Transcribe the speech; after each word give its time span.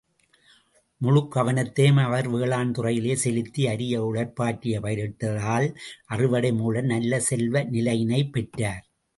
முழுக்கவனத்தையும் 1.01 2.03
அவர் 2.03 2.29
வேளாண்துறையிலே 2.31 3.13
செலுத்தி, 3.15 3.67
அரிய 3.67 4.01
உழைப்பாற்றிப் 4.03 4.83
பயிரிட்டதால், 4.83 5.69
அறுவடை 6.07 6.53
மூலம், 6.53 6.85
நல்ல 6.85 7.19
செல்வ 7.19 7.63
நிலையினைப் 7.69 8.33
பெற்றார். 8.33 8.85